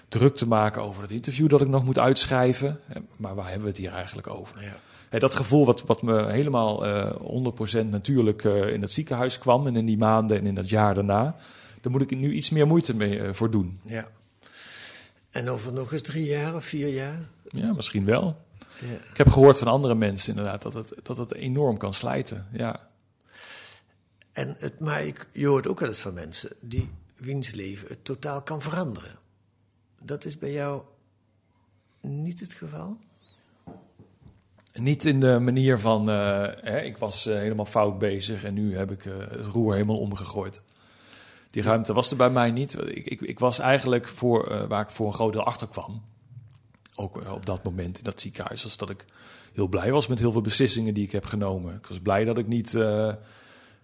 [0.09, 2.81] druk te maken over het interview dat ik nog moet uitschrijven.
[3.17, 4.63] Maar waar hebben we het hier eigenlijk over?
[4.63, 5.19] Ja.
[5.19, 9.67] Dat gevoel wat, wat me helemaal eh 100% natuurlijk eh, in het ziekenhuis kwam...
[9.67, 11.37] en in die maanden en in dat jaar daarna...
[11.81, 13.81] daar moet ik nu iets meer moeite mee eh, voor doen.
[13.85, 14.09] Ja.
[15.31, 17.29] En over nog eens drie jaar of vier jaar?
[17.43, 18.37] Ja, misschien wel.
[18.81, 19.09] Ja.
[19.11, 22.47] Ik heb gehoord van andere mensen inderdaad dat het, dat het enorm kan slijten.
[22.53, 22.81] Ja.
[24.33, 28.05] En het, maar ik, je hoort ook wel eens van mensen die wiens leven het
[28.05, 29.19] totaal kan veranderen.
[30.05, 30.83] Dat is bij jou
[32.01, 32.97] niet het geval?
[34.73, 38.77] Niet in de manier van, eh, hè, ik was eh, helemaal fout bezig en nu
[38.77, 40.61] heb ik eh, het roer helemaal omgegooid.
[41.51, 42.77] Die ruimte was er bij mij niet.
[42.87, 46.03] Ik, ik, ik was eigenlijk voor, waar ik voor een groot deel achter kwam.
[46.95, 48.63] Ook op dat moment in dat ziekenhuis.
[48.63, 49.05] Was dat ik
[49.53, 51.75] heel blij was met heel veel beslissingen die ik heb genomen.
[51.75, 52.73] Ik was blij dat ik niet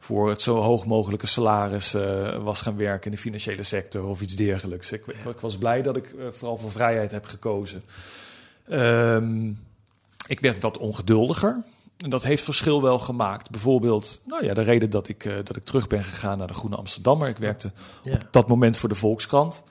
[0.04, 4.20] voor het zo hoog mogelijke salaris eh, was gaan werken in de financiële sector of
[4.20, 4.92] iets dergelijks.
[4.92, 7.82] Ik, ik, ik was blij dat ik eh, vooral voor vrijheid heb gekozen.
[8.68, 9.52] Ehm,
[10.26, 11.62] ik werd wat ongeduldiger.
[11.96, 13.50] En dat heeft verschil wel gemaakt.
[13.50, 16.54] Bijvoorbeeld, nou ja, de reden dat ik, eh, dat ik terug ben gegaan naar de
[16.54, 17.28] Groene Amsterdammer.
[17.28, 18.14] Ik werkte Ja.
[18.14, 19.62] op dat moment voor de Volkskrant.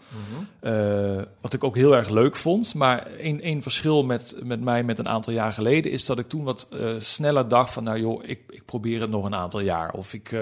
[0.59, 2.73] Eh, wat ik ook heel erg leuk vond.
[2.73, 6.29] Maar één één verschil met, met mij met een aantal jaar geleden is dat ik
[6.29, 9.59] toen wat eh, sneller dacht van, nou joh, ik, ik probeer het nog een aantal
[9.59, 9.93] jaar.
[9.93, 10.35] Of ik,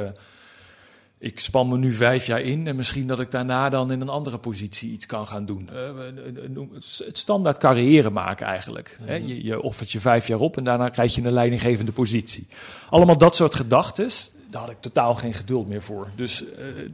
[1.21, 4.09] ik span me nu vijf jaar in en misschien dat ik daarna dan in een
[4.09, 5.69] andere positie iets kan gaan doen.
[5.69, 6.07] Eh, eh,
[6.55, 8.97] eh, het standaard carrière maken eigenlijk.
[9.03, 9.15] Hè?
[9.15, 12.47] Je, je offert je vijf jaar op en daarna krijg je een leidinggevende positie.
[12.89, 14.09] Allemaal dat soort gedachten,
[14.49, 16.11] daar had ik totaal geen geduld meer voor.
[16.15, 16.43] Dus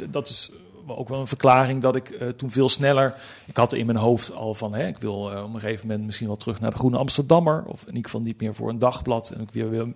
[0.10, 0.52] dat is
[0.88, 3.16] ook wel een verklaring dat ik toen veel sneller...
[3.46, 6.28] Ik had in mijn hoofd al van, hè, ik wil op een gegeven moment misschien
[6.28, 7.64] wel terug naar de Groene Amsterdammer.
[7.68, 9.30] Of in ieder geval niet meer voor een dagblad.
[9.30, 9.94] En ik weer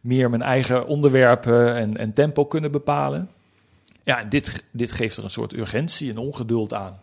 [0.00, 3.28] meer mijn eigen onderwerpen en, en tempo kunnen bepalen.
[4.04, 7.02] Ja, en dit, dit geeft er een soort urgentie en ongeduld aan.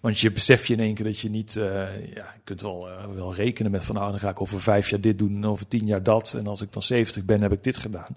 [0.00, 1.56] Want je beseft je in één keer dat je niet...
[1.56, 3.94] eh, ja, je kunt wel, eh, wel rekenen met van...
[3.94, 6.34] nou, dan ga ik over vijf jaar dit doen en over tien jaar dat.
[6.34, 8.16] En als ik dan 70 ben, heb ik dit gedaan.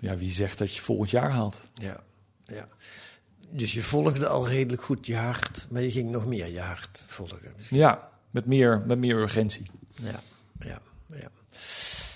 [0.00, 1.60] Ja, wie zegt dat je volgend jaar haalt?
[1.74, 2.00] Ja.
[2.46, 2.68] ja.
[3.50, 7.04] Dus je volgde al redelijk goed je hart, maar je ging nog meer je hart
[7.06, 7.52] volgen.
[7.56, 7.78] Misschien.
[7.78, 9.70] Ja, met meer, met meer urgentie.
[9.94, 10.20] Ja,
[10.60, 10.80] ja,
[11.14, 11.28] ja.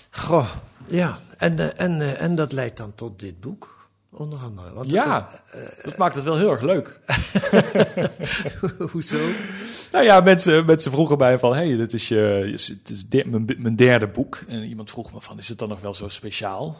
[0.09, 0.51] Goh,
[0.87, 1.19] ja.
[1.37, 3.80] En, eh, en, en dat leidt dan tot dit boek,
[4.13, 4.73] onder andere.
[4.73, 5.29] Want dat Ja,
[5.83, 6.99] dat maakt het wel heel erg leuk.
[7.07, 7.31] is-
[8.91, 9.17] hoezo?
[9.91, 12.15] Nou ja, mensen, mensen vroegen mij van, hey, dit is, je,
[12.51, 14.43] het is de- mijn, mijn derde boek.
[14.47, 16.77] En iemand vroeg me van, is het dan nog wel zo speciaal?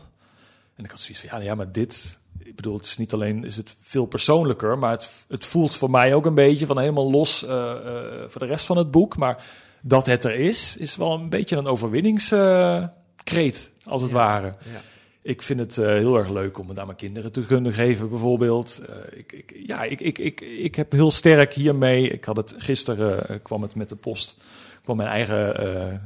[0.75, 3.45] En ik had zoiets van, ja, ja maar dit, ik bedoel, het is niet alleen,
[3.45, 7.11] is het veel persoonlijker, maar het, het voelt voor mij ook een beetje van helemaal
[7.11, 7.77] los eh, eh,
[8.27, 9.17] voor de rest van het boek.
[9.17, 9.43] Maar
[9.81, 14.47] dat het er is, is wel een beetje een overwinningskreet, als het ware.
[14.73, 14.81] Ja.
[15.23, 18.09] Ik vind het eh, heel erg leuk om het aan mijn kinderen te kunnen geven,
[18.09, 18.81] bijvoorbeeld.
[18.89, 22.09] Eh, ik, ik, ja, ik, ik, ik, ik heb heel sterk hiermee.
[22.09, 24.37] Ik had het gisteren eh, kwam het met de post.
[24.83, 26.01] kwam mijn eigen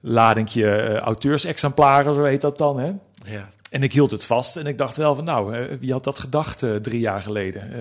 [0.00, 2.78] ladingje auteursexemplaren, zo heet dat dan.
[2.78, 2.92] Hè?
[3.24, 3.50] Ja.
[3.70, 6.64] En ik hield het vast en ik dacht wel van, nou, wie had dat gedacht
[6.82, 7.72] drie jaar geleden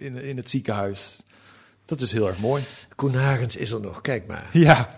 [0.00, 1.22] in, in het ziekenhuis?
[1.84, 2.62] Dat is heel erg mooi.
[2.96, 4.48] Koen Hagens is er nog, kijk maar.
[4.52, 4.88] Ja,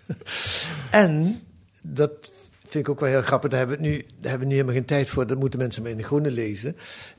[0.90, 1.42] En
[1.82, 2.30] dat
[2.70, 3.50] vind ik ook wel heel grappig.
[3.50, 5.26] Daar hebben we, nu, daar hebben we nu helemaal geen tijd voor.
[5.26, 6.76] Dat moeten mensen maar in de groene lezen.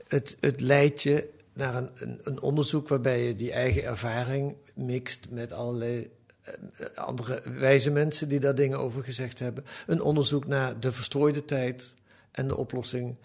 [0.08, 5.26] Het, het leidt je naar een, een, een onderzoek waarbij je die eigen ervaring mixt
[5.30, 6.10] met allerlei
[6.42, 6.54] eh,
[6.94, 9.64] andere wijze mensen die daar dingen over gezegd hebben.
[9.86, 11.94] Een onderzoek naar de verstrooide tijd
[12.30, 13.16] en de oplossing,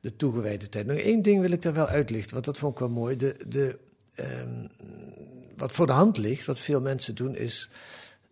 [0.00, 0.86] de toegewijde tijd.
[0.86, 3.16] Nog één ding wil ik daar wel uitlichten, want dat vond ik wel mooi.
[3.16, 3.78] De, de,
[4.14, 4.66] ehm,
[5.56, 7.68] wat voor de hand ligt, wat veel mensen doen, is,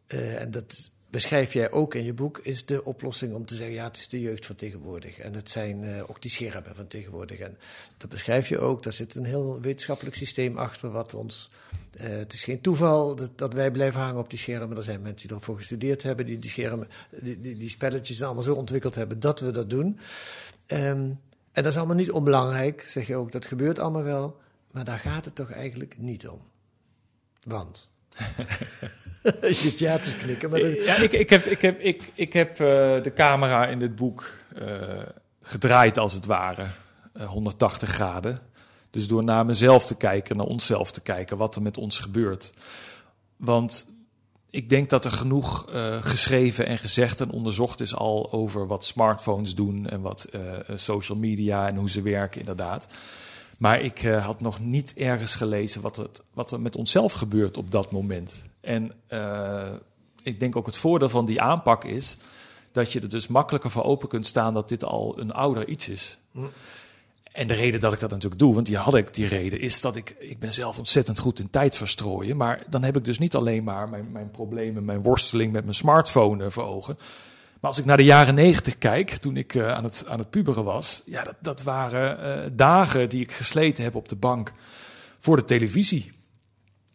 [0.06, 3.74] eh, en dat beschrijf jij ook in je boek, is de oplossing om te zeggen,
[3.74, 5.18] ja, het is de jeugd van tegenwoordig.
[5.18, 7.38] En het zijn eh, ook die schermen van tegenwoordig.
[7.38, 7.58] En
[7.96, 11.50] dat beschrijf je ook, daar zit een heel wetenschappelijk systeem achter, wat ons...
[11.92, 14.76] eh, het is geen toeval dat, wij blijven hangen op die schermen.
[14.76, 16.88] Er zijn mensen die ervoor gestudeerd hebben, die die schermen,
[17.22, 19.98] die, die, die spelletjes allemaal zo ontwikkeld hebben dat we dat doen.
[20.66, 21.10] Ehm,
[21.52, 23.32] en dat is allemaal niet onbelangrijk, zeg je ook.
[23.32, 24.40] Dat gebeurt allemaal wel,
[24.70, 26.40] maar daar gaat het toch eigenlijk niet om.
[27.42, 27.94] Want.
[29.40, 32.50] je zit ja te knikken, maar Ja, ik, ik heb, ik heb, ik, ik heb
[32.50, 32.56] eh,
[33.02, 34.66] de camera in dit boek eh,
[35.42, 36.66] gedraaid als het ware,
[37.12, 38.38] eh, 180 graden.
[38.90, 42.52] Dus door naar mezelf te kijken, naar onszelf te kijken, wat er met ons gebeurt.
[43.36, 43.86] Want
[44.56, 48.84] ik denk dat er genoeg eh, geschreven en gezegd en onderzocht is al over wat
[48.84, 50.40] smartphones doen en wat eh,
[50.74, 52.86] social media en hoe ze werken, inderdaad.
[53.56, 57.56] Maar ik eh, had nog niet ergens gelezen wat, het, wat er met onszelf gebeurt
[57.56, 58.44] op dat moment.
[58.60, 59.72] En eh,
[60.22, 62.16] ik denk ook het voordeel van die aanpak is
[62.72, 65.88] dat je er dus makkelijker voor open kunt staan dat dit al een ouder iets
[65.88, 66.18] is.
[67.32, 69.80] En de reden dat ik dat natuurlijk doe, want die had ik, die reden, is
[69.80, 72.36] dat ik, ik ben zelf ontzettend goed in tijd verstrooien.
[72.36, 75.74] Maar dan heb ik dus niet alleen maar mijn, mijn problemen, mijn worsteling met mijn
[75.74, 76.96] smartphone eh, voor ogen.
[77.66, 80.30] Maar als ik naar de jaren negentig kijk, toen ik uh, aan, het, aan het
[80.30, 84.52] puberen was, ja, dat, dat waren uh, dagen die ik gesleten heb op de bank
[85.20, 86.10] voor de televisie.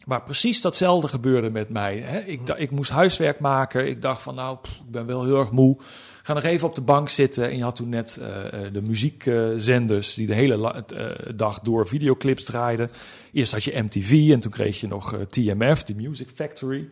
[0.05, 1.97] Maar precies datzelfde gebeurde met mij.
[1.97, 2.19] Hè.
[2.19, 3.87] Ik, ik moest huiswerk maken.
[3.87, 5.77] Ik dacht van, nou, ik ben wel heel erg moe.
[6.21, 7.49] Ga nog even op de bank zitten.
[7.49, 8.27] En je had toen net uh,
[8.73, 10.85] de muziekzenders die de hele
[11.35, 12.89] dag door videoclips draaiden.
[13.33, 16.89] Eerst had je MTV en toen kreeg je nog TMF, de Music Factory.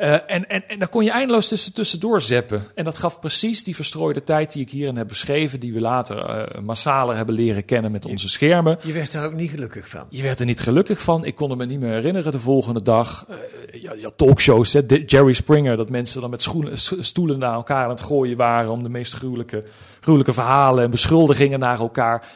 [0.00, 2.62] Uh, en, en, en daar kon je eindeloos tussen, tussendoor zeppen.
[2.74, 6.16] En dat gaf precies die verstrooide tijd die ik hierin heb beschreven, die we later
[6.16, 8.78] uh, massaler hebben leren kennen met onze schermen.
[8.82, 10.06] Je werd daar ook niet gelukkig van.
[10.08, 11.24] Je werd er niet gelukkig van.
[11.24, 13.26] Ik kon me niet meer herinneren de volgende dag.
[13.30, 17.84] Uh, ja, ja, talkshows, hè, Jerry Springer, dat mensen dan met schoenen, stoelen naar elkaar
[17.84, 19.64] aan het gooien waren om de meest gruwelijke,
[20.00, 22.26] gruwelijke verhalen en beschuldigingen naar elkaar.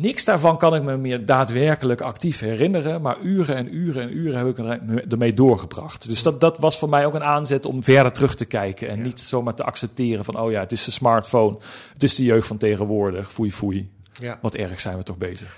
[0.00, 4.38] Niks daarvan kan ik me meer daadwerkelijk actief herinneren, maar uren en uren en uren
[4.38, 4.58] heb ik
[5.12, 6.08] ermee doorgebracht.
[6.08, 8.96] Dus dat, dat was voor mij ook een aanzet om verder terug te kijken en
[8.96, 9.02] ja.
[9.02, 11.58] niet zomaar te accepteren van, oh ja, het is de smartphone,
[11.92, 13.90] het is de jeugd van tegenwoordig, foei foei.
[14.20, 14.38] Ja.
[14.42, 15.56] Wat erg zijn we toch bezig.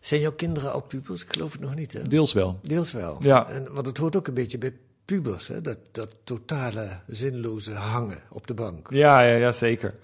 [0.00, 1.22] Zijn jouw kinderen al pubers?
[1.22, 2.02] Ik geloof het nog niet, hè?
[2.02, 2.58] Deels wel.
[2.62, 3.16] Deels wel.
[3.20, 3.48] Ja.
[3.48, 4.72] En, want het hoort ook een beetje bij
[5.04, 5.60] pubers, hè?
[5.60, 8.86] Dat, dat totale zinloze hangen op de bank.
[8.90, 9.94] Ja, ja, ja zeker.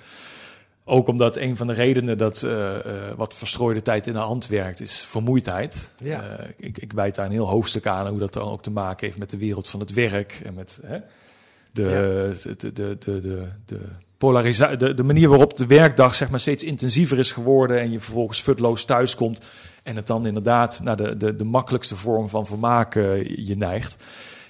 [0.90, 2.76] Ook omdat een van de redenen dat uh, uh,
[3.16, 5.90] wat verstrooide tijd in de hand werkt, is vermoeidheid.
[5.98, 6.22] Ja.
[6.22, 9.06] Uh, ik, ik wijd daar een heel hoofdstuk aan hoe dat dan ook te maken
[9.06, 10.98] heeft met de wereld van het werk en met hè,
[11.72, 11.88] de, ja.
[12.50, 13.80] de, de, de, de, de,
[14.18, 18.00] polarisatie, de, de manier waarop de werkdag zeg maar, steeds intensiever is geworden en je
[18.00, 19.40] vervolgens futloos thuiskomt
[19.82, 24.04] en het dan inderdaad naar de, de, de makkelijkste vorm van vermaak je neigt.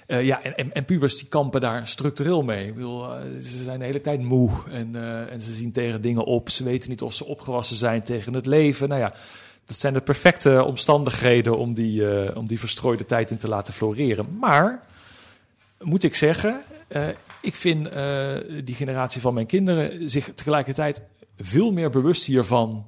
[0.09, 2.67] Uh, ja, en, en, pubers die kampen daar structureel mee.
[2.67, 6.01] Ik bedoel, uh, ze zijn de hele tijd moe en, uh, en ze zien tegen
[6.01, 6.49] dingen op.
[6.49, 8.89] Ze weten niet of ze opgewassen zijn tegen het leven.
[8.89, 9.13] Nou ja,
[9.65, 14.37] dat zijn de perfecte omstandigheden om die, om die verstrooide tijd in te laten floreren.
[14.39, 14.83] Maar,
[15.79, 16.61] moet ik zeggen,
[17.41, 17.89] ik vind
[18.65, 21.01] die generatie van mijn kinderen zich tegelijkertijd
[21.37, 22.85] veel meer bewust hiervan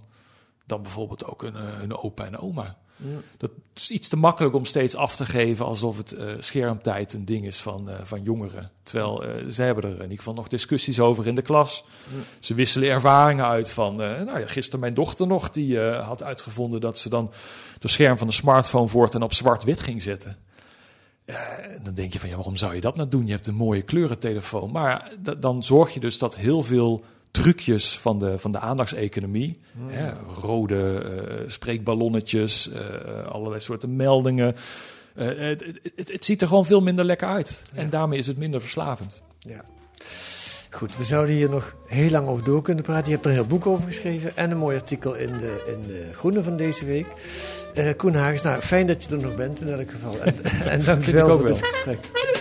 [0.66, 2.78] dan bijvoorbeeld ook een, een opa en oma.
[3.38, 7.26] Dat is iets te makkelijk om steeds af te geven alsof het uh, schermtijd een
[7.26, 8.72] ding is van, uh, van jongeren.
[8.84, 11.84] Terwijl uh, ze hebben er in ieder geval nog discussies over in de klas.
[12.40, 17.00] Ze wisselen ervaringen uit van, nou ja, gisteren mijn dochter nog, die had uitgevonden dat
[17.00, 17.32] ze dan
[17.80, 20.38] het scherm van de smartphone voort en op zwart-wit ging zetten.
[21.84, 23.26] dan denk je van, ja, waarom zou je dat nou doen?
[23.26, 24.72] Je hebt een mooie kleurentelefoon.
[24.72, 29.60] Maar dan zorg je dus dat heel veel trucjes van de, van de aandachtseconomie.
[29.72, 29.90] Hmm.
[29.90, 34.56] Hè, rode uh, spreekballonnetjes, uh, allerlei soorten meldingen.
[35.16, 35.64] Uh, het,
[35.96, 37.62] het, het, ziet er gewoon veel minder lekker uit.
[37.74, 37.82] Ja.
[37.82, 39.22] En daarmee is het minder verslavend.
[39.40, 39.66] Ja.
[40.70, 43.06] Goed, we zouden hier nog heel lang over door kunnen praten.
[43.06, 45.88] Je hebt er een heel boek over geschreven en een mooi artikel in de, in
[45.88, 47.08] de Groene van deze week.
[47.98, 50.20] Koen Hagens, nou, fijn dat je er nog bent in elk geval.
[50.20, 50.36] En,
[50.74, 52.40] en dank je wel voor dit gesprek.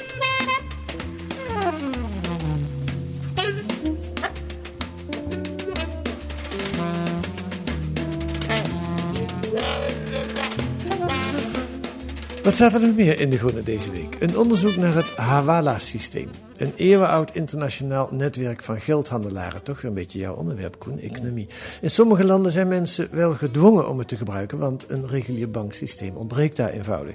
[12.51, 14.17] Wat staat er nog meer in de Groene deze week?
[14.21, 16.29] Een onderzoek naar het Hawala-systeem.
[16.57, 19.63] Een eeuwenoud internationaal netwerk van geldhandelaren.
[19.63, 21.47] Toch weer een beetje jouw onderwerp, Koen, economie.
[21.81, 26.17] In sommige landen zijn mensen wel gedwongen om het te gebruiken, want een regulier banksysteem
[26.17, 27.15] ontbreekt daar eenvoudig.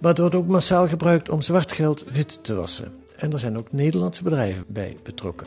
[0.00, 2.92] Maar het wordt ook massaal gebruikt om zwart geld wit te wassen.
[3.16, 5.46] En er zijn ook Nederlandse bedrijven bij betrokken.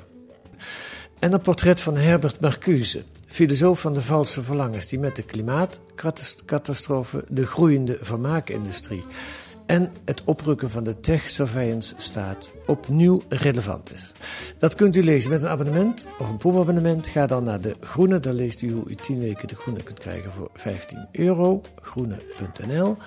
[1.20, 7.24] En een portret van Herbert Marcuse, filosoof van de valse verlangens die met de klimaatcatastrofe,
[7.30, 9.04] de groeiende vermaakindustrie
[9.66, 14.12] en het oprukken van de tech-surveillance staat opnieuw relevant is.
[14.58, 17.08] Dat kunt u lezen met een abonnement of een proefabonnement.
[17.08, 20.00] Ga dan naar de Groene, dan leest u hoe u 10 weken de Groene kunt
[20.00, 21.62] krijgen voor 15 euro.
[21.82, 22.98] Groene.nl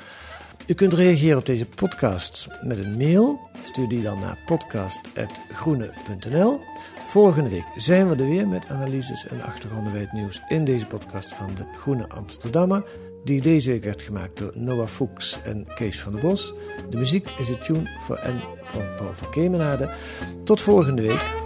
[0.66, 3.40] u kunt reageren op deze podcast met een mail.
[3.62, 6.61] Stuur die dan naar podcast.groene.nl.
[6.98, 10.87] Volgende week zijn we er weer met analyses en achtergronden bij het nieuws in deze
[10.87, 12.85] podcast van de Groene Amsterdammer.
[13.25, 16.54] Die deze week werd gemaakt door Noah Fuchs en Kees van der Bos.
[16.90, 19.90] De muziek is het tune voor en van Paul van Kemenade.
[20.44, 21.44] Tot volgende week.